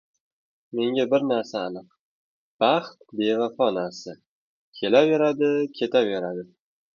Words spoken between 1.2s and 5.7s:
narsa aniq: baxt bevafo narsa— kelaveradi,